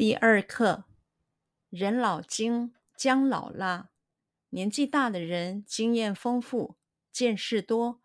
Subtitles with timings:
[0.00, 0.84] 第二课，
[1.68, 3.90] 人老精，姜老辣。
[4.48, 6.78] 年纪大的人经验丰富，
[7.12, 8.00] 见识多，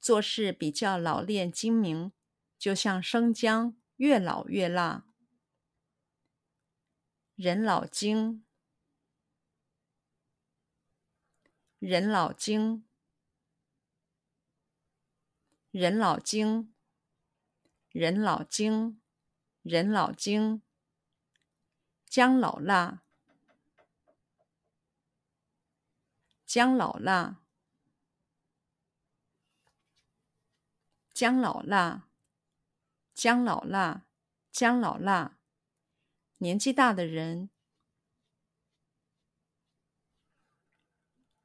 [0.00, 2.12] 做事比较老练精明，
[2.56, 5.08] 就像生姜，越老越辣。
[7.34, 8.44] 人老精，
[11.80, 12.86] 人老精，
[15.72, 16.72] 人老精，
[17.90, 19.00] 人老精，
[19.64, 20.62] 人老精。
[22.10, 23.04] 姜老辣，
[26.44, 27.36] 姜老辣，
[31.14, 32.08] 姜老辣，
[33.14, 34.06] 姜老辣，
[34.50, 35.38] 姜老辣。
[36.38, 37.48] 年纪大的人，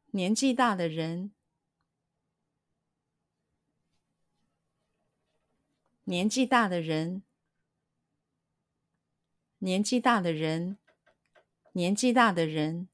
[0.08, 1.32] 年纪大的人，
[6.05, 7.22] 年纪大的人。
[9.66, 10.78] 年纪大的人，
[11.71, 12.88] 年纪大的人，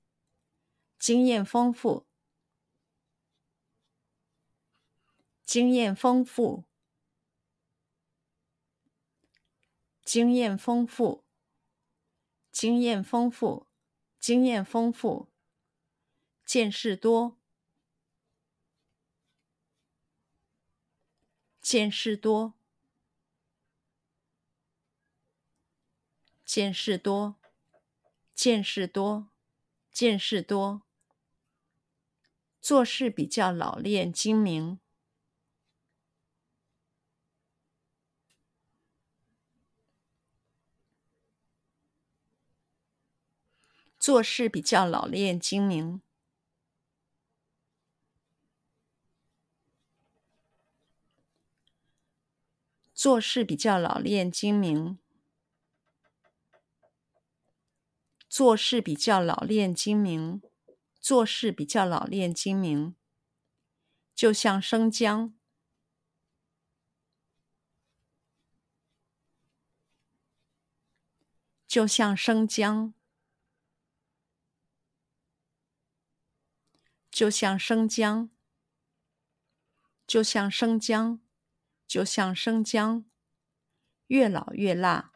[0.97, 2.07] 经验丰富，
[5.43, 6.63] 经验丰富，
[10.05, 11.25] 经验丰富，
[12.53, 13.67] 经验丰富，
[14.17, 15.27] 经验丰富，
[16.45, 17.37] 见识多，
[21.59, 22.60] 见识多。
[26.53, 27.37] 见识多，
[28.35, 29.29] 见识多，
[29.89, 30.81] 见识多，
[32.59, 34.77] 做事比较老练精明，
[43.97, 46.01] 做事比较老练精明，
[52.93, 54.99] 做事比较老练精明。
[58.31, 60.41] 做事比较老练精明，
[61.01, 62.95] 做事比较老练精明，
[64.15, 65.33] 就像生姜，
[71.67, 72.93] 就像生姜，
[77.11, 78.29] 就像生姜，
[80.07, 81.19] 就像生姜，
[81.85, 83.03] 就像生姜，
[84.07, 85.10] 越老越辣。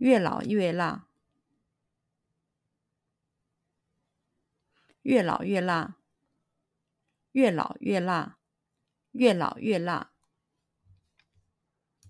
[0.00, 1.06] 越老越辣，
[5.02, 5.96] 越老越辣，
[7.32, 8.38] 越老越辣，
[9.12, 10.10] 越老越辣。